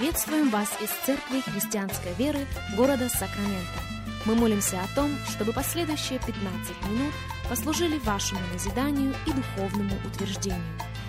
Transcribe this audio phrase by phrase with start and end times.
[0.00, 3.80] Приветствуем вас из Церкви Христианской Веры города Сакраменто.
[4.24, 6.40] Мы молимся о том, чтобы последующие 15
[6.88, 7.12] минут
[7.50, 10.62] послужили вашему назиданию и духовному утверждению.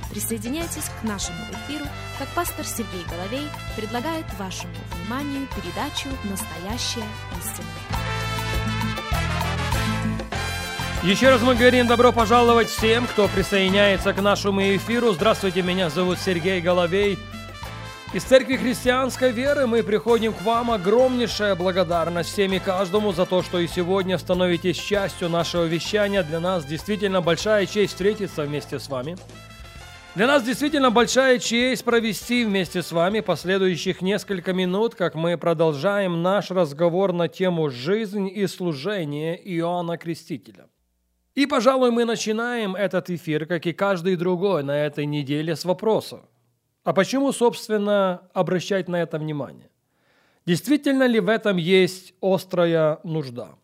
[0.09, 1.86] Присоединяйтесь к нашему эфиру,
[2.20, 7.08] как пастор Сергей Головей предлагает вашему вниманию передачу «Настоящая
[7.39, 7.68] истина».
[11.04, 15.14] Еще раз мы говорим добро пожаловать всем, кто присоединяется к нашему эфиру.
[15.14, 17.17] Здравствуйте, меня зовут Сергей Головей.
[18.14, 23.42] Из Церкви Христианской Веры мы приходим к вам огромнейшая благодарность всем и каждому за то,
[23.42, 26.22] что и сегодня становитесь частью нашего вещания.
[26.22, 29.16] Для нас действительно большая честь встретиться вместе с вами.
[30.14, 36.22] Для нас действительно большая честь провести вместе с вами последующих несколько минут, как мы продолжаем
[36.22, 40.68] наш разговор на тему «Жизнь и служение Иоанна Крестителя».
[41.34, 46.23] И, пожалуй, мы начинаем этот эфир, как и каждый другой на этой неделе, с вопроса.
[46.84, 49.70] А почему, собственно, обращать на это внимание?
[50.46, 53.56] Действительно ли в этом есть острая нужда?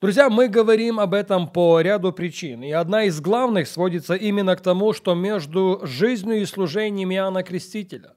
[0.00, 4.60] Друзья, мы говорим об этом по ряду причин, и одна из главных сводится именно к
[4.60, 8.16] тому, что между жизнью и служением Иоанна Крестителя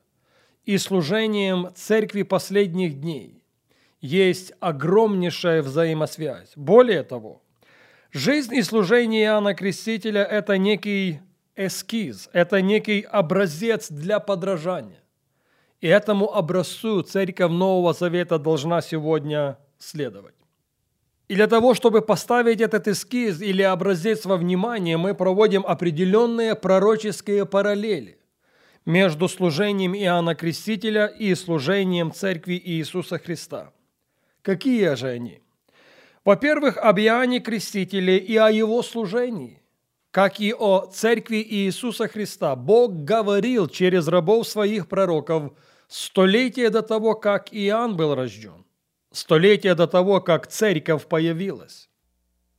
[0.65, 3.43] и служением Церкви последних дней
[4.01, 6.53] есть огромнейшая взаимосвязь.
[6.55, 7.43] Более того,
[8.11, 11.19] жизнь и служение Иоанна Крестителя– это некий
[11.55, 15.03] эскиз, это некий образец для подражания.
[15.81, 20.35] И этому образцу Церковь Нового Завета должна сегодня следовать.
[21.27, 27.45] И для того, чтобы поставить этот эскиз или образец во внимание, мы проводим определенные пророческие
[27.45, 28.19] параллели
[28.85, 33.71] между служением Иоанна Крестителя и служением Церкви Иисуса Христа.
[34.43, 35.41] Какие же они?
[36.23, 39.61] Во-первых, об Иоанне Крестителе и о его служении–
[40.15, 45.51] как и о церкви Иисуса Христа, Бог говорил через рабов своих пророков
[45.89, 48.63] столетия до того, как Иоанн был рожден,
[49.11, 51.89] столетия до того, как церковь появилась.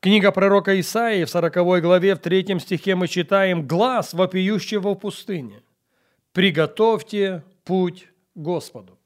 [0.01, 5.63] Книга пророка Исаии в 40 главе в 3 стихе мы читаем «Глаз вопиющего в пустыне,
[6.33, 8.99] приготовьте путь Господу».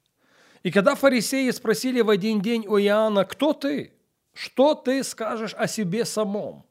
[0.61, 3.93] И когда фарисеи спросили в один день у Иоанна, «Кто ты?
[4.33, 6.65] Что ты скажешь о себе самом?»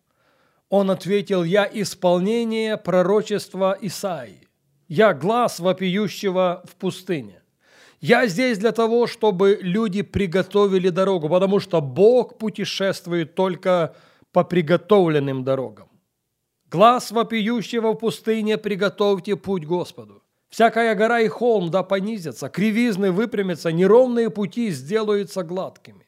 [0.71, 4.49] Он ответил, «Я исполнение пророчества Исаии.
[4.89, 7.43] Я глаз вопиющего в пустыне.
[8.01, 13.95] Я здесь для того, чтобы люди приготовили дорогу, потому что Бог путешествует только
[14.33, 15.89] по приготовленным дорогам.
[16.71, 20.23] Глаз вопиющего в пустыне приготовьте путь Господу.
[20.51, 26.07] Всякая гора и холм да понизятся, кривизны выпрямятся, неровные пути сделаются гладкими.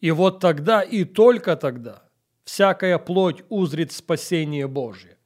[0.00, 2.02] И вот тогда и только тогда–
[2.50, 5.16] всякая плоть узрит спасение Божье.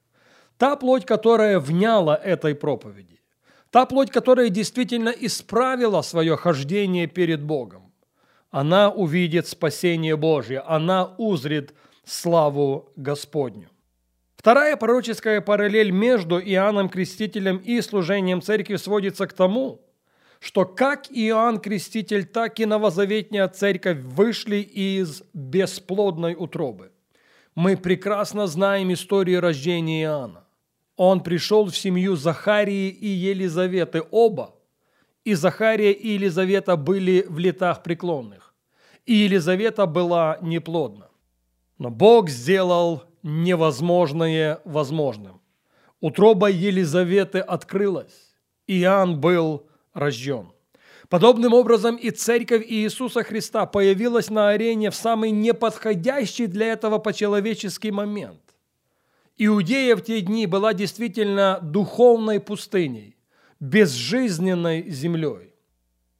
[0.58, 3.20] Та плоть, которая вняла этой проповеди,
[3.70, 7.92] та плоть, которая действительно исправила свое хождение перед Богом,
[8.50, 11.74] она увидит спасение Божье, она узрит
[12.04, 13.70] славу Господню.
[14.36, 19.80] Вторая пророческая параллель между Иоанном Крестителем и служением церкви сводится к тому,
[20.40, 26.90] что как Иоанн Креститель, так и новозаветняя церковь вышли из бесплодной утробы.
[27.54, 30.44] Мы прекрасно знаем историю рождения Иоанна.
[30.96, 34.02] Он пришел в семью Захарии и Елизаветы.
[34.10, 34.54] Оба,
[35.24, 38.54] и Захария, и Елизавета были в летах преклонных.
[39.06, 41.08] И Елизавета была неплодна.
[41.78, 45.40] Но Бог сделал невозможное возможным.
[46.00, 48.34] Утроба Елизаветы открылась.
[48.66, 50.53] Иоанн был рожден.
[51.14, 57.92] Подобным образом и церковь Иисуса Христа появилась на арене в самый неподходящий для этого по-человеческий
[57.92, 58.40] момент.
[59.38, 63.16] Иудея в те дни была действительно духовной пустыней,
[63.60, 65.54] безжизненной землей.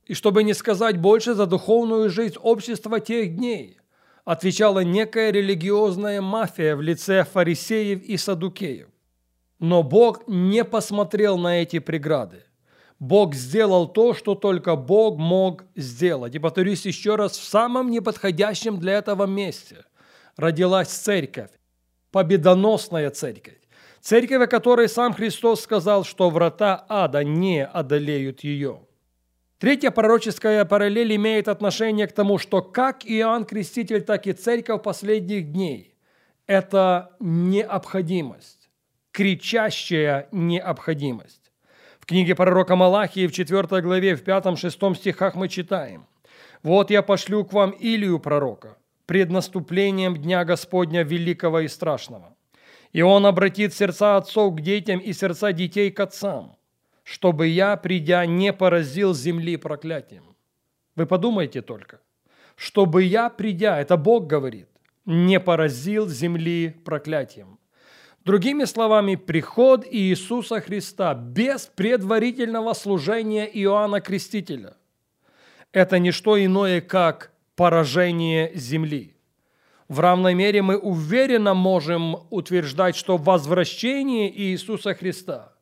[0.04, 3.81] И чтобы не сказать больше за духовную жизнь общества тех дней,
[4.25, 8.86] отвечала некая религиозная мафия в лице фарисеев и садукеев.
[9.59, 12.45] Но Бог не посмотрел на эти преграды–
[13.04, 16.34] Бог сделал то, что только Бог мог сделать.
[16.34, 19.84] И повторюсь еще раз, в самом неподходящем для этого месте
[20.36, 21.51] родилась церковь,
[22.10, 23.59] победоносная церковь.
[24.01, 28.80] Церковь, о которой сам Христос сказал, что врата ада не одолеют ее.
[29.59, 35.53] Третья пророческая параллель имеет отношение к тому, что как Иоанн Креститель, так и церковь последних
[35.53, 35.95] дней–
[36.47, 38.71] это необходимость,
[39.12, 41.44] кричащая необходимость.
[42.04, 46.04] В книге пророка Малахии в 4 главе, в 5-6 стихах мы читаем
[46.62, 52.36] «Вот я пошлю к вам Илию пророка пред наступлением Дня Господня великого и страшного.
[52.92, 56.59] И он обратит сердца отцов к детям и сердца детей к отцам,
[57.04, 60.36] чтобы я, придя, не поразил земли проклятием.
[60.97, 62.00] Вы подумайте только,
[62.54, 64.68] чтобы я, придя, это Бог говорит,
[65.07, 67.59] не поразил земли проклятием.
[68.24, 74.78] Другими словами, приход Иисуса Христа без предварительного служения Иоанна Крестителя–
[75.72, 79.15] это не что иное, как поражение земли.
[79.88, 85.53] В равной мере мы уверенно можем утверждать, что возвращение Иисуса Христа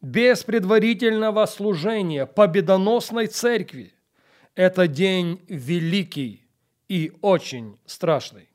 [0.00, 3.94] без предварительного служения победоносной церкви–
[4.54, 6.44] это день великий
[6.88, 8.51] и очень страшный.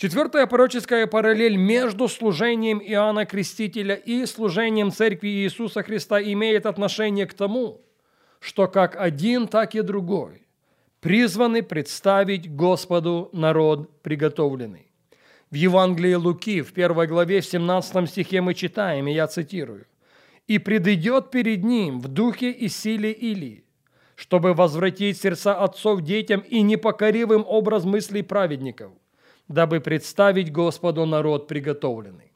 [0.00, 7.34] Четвертая пророческая параллель между служением Иоанна Крестителя и служением Церкви Иисуса Христа имеет отношение к
[7.34, 7.82] тому,
[8.38, 10.46] что как один, так и другой
[11.00, 14.90] призваны представить Господу народ приготовленный.
[15.50, 19.84] В Евангелии Луки в первой главе в 17 стихе мы читаем, и я цитирую,
[20.46, 23.66] «И предыдет перед ним в духе и силе Илии,
[24.16, 28.92] чтобы возвратить сердца отцов детям и непокоривым образ мыслей праведников,
[29.50, 32.32] дабы представить Господу народ приготовленный.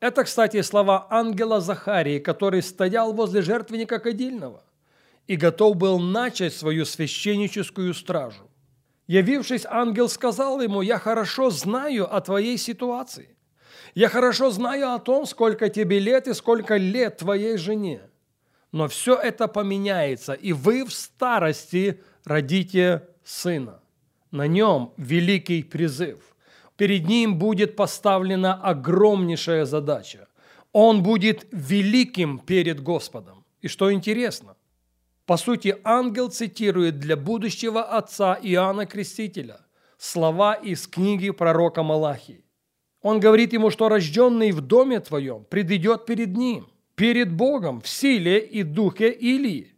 [0.00, 4.62] Это, кстати, слова ангела Захарии, который стоял возле жертвенника кадильного
[5.26, 8.50] и готов был начать свою священническую стражу.
[9.06, 13.34] Явившись, ангел сказал ему, «Я хорошо знаю о твоей ситуации.
[13.94, 18.02] Я хорошо знаю о том, сколько тебе лет и сколько лет твоей жене.
[18.72, 23.80] Но все это поменяется, и вы в старости родите сына.
[24.30, 26.31] На нем великий призыв
[26.76, 30.28] перед ним будет поставлена огромнейшая задача.
[30.72, 33.44] Он будет великим перед Господом.
[33.60, 34.56] И что интересно,
[35.26, 39.60] по сути, ангел цитирует для будущего отца Иоанна Крестителя
[39.98, 42.44] слова из книги пророка Малахии.
[43.02, 48.38] Он говорит ему, что рожденный в доме твоем предыдет перед ним, перед Богом в силе
[48.38, 49.74] и духе Илии.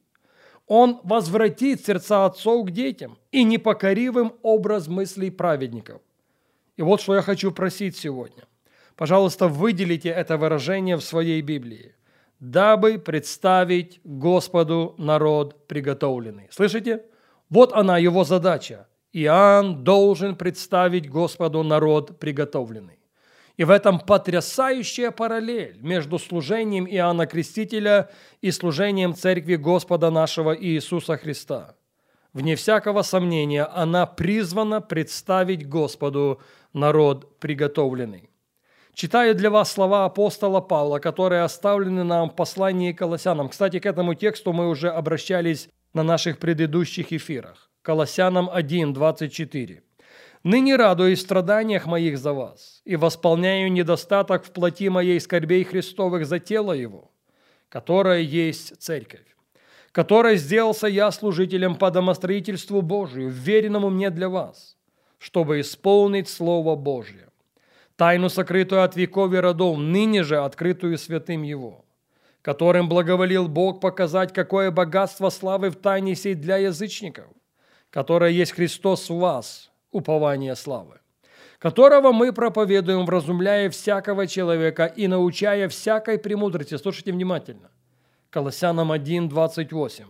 [0.67, 6.01] Он возвратит сердца отцов к детям и непокоривым образ мыслей праведников–
[6.77, 8.45] и вот что я хочу просить сегодня.
[8.97, 11.95] Пожалуйста, выделите это выражение в своей Библии.
[12.41, 16.49] «Дабы представить Господу народ приготовленный».
[16.51, 17.03] Слышите?
[17.49, 18.87] Вот она, его задача.
[19.13, 22.99] Иоанн должен представить Господу народ приготовленный.
[23.57, 28.11] И в этом потрясающая параллель между служением Иоанна Крестителя
[28.41, 31.77] и служением Церкви Господа нашего Иисуса Христа.
[32.35, 36.43] Вне всякого сомнения, она призвана представить Господу
[36.73, 38.29] народ приготовленный.
[38.93, 43.49] Читаю для вас слова апостола Павла, которые оставлены нам в послании Колоссянам.
[43.49, 47.71] Кстати, к этому тексту мы уже обращались на наших предыдущих эфирах.
[47.83, 49.83] Колоссянам 1, 24.
[50.43, 56.27] «Ныне радуюсь в страданиях моих за вас и восполняю недостаток в плоти моей скорбей Христовых
[56.27, 57.13] за тело Его,
[57.69, 59.34] которое есть Церковь,
[59.95, 64.77] которой сделался я служителем по домостроительству Божию, веренному мне для вас,
[65.19, 67.29] чтобы исполнить Слово Божье,
[67.95, 71.85] тайну, сокрытую от веков и родов, ныне же открытую святым Его,
[72.43, 77.27] которым благоволил Бог показать, какое богатство славы в тайне сей для язычников,
[77.91, 80.99] которое есть Христос в вас, упование славы,
[81.61, 86.77] которого мы проповедуем, вразумляя всякого человека и научая всякой премудрости.
[86.79, 87.71] Слушайте внимательно.
[88.35, 90.07] Колоссянам 1, 28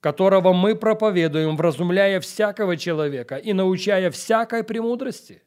[0.00, 5.42] которого мы проповедуем, вразумляя всякого человека и научая всякой премудрости,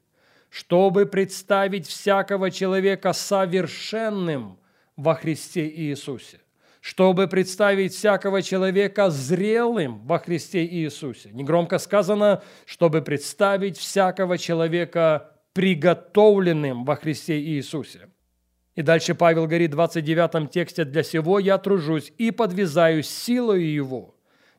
[0.50, 4.60] чтобы представить всякого человека совершенным
[4.98, 6.42] во Христе Иисусе,
[6.82, 11.30] чтобы представить всякого человека зрелым во Христе Иисусе.
[11.32, 18.11] Негромко сказано, чтобы представить всякого человека приготовленным во Христе Иисусе.
[18.76, 24.16] И дальше Павел говорит в 29 тексте, «Для сего я тружусь и подвязаюсь силою Его,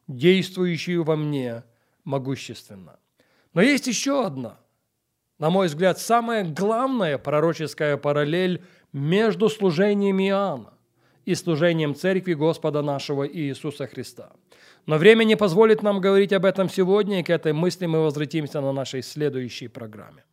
[0.06, 1.62] действующую во мне
[2.04, 2.98] могущественно.
[3.54, 4.58] Но есть еще одна,
[5.38, 10.74] на мой взгляд, самая главная пророческая параллель между служением Иоанна
[11.24, 14.32] и служением Церкви Господа нашего Иисуса Христа.
[14.86, 18.60] Но время не позволит нам говорить об этом сегодня, и к этой мысли мы возвратимся
[18.60, 20.24] на нашей следующей программе.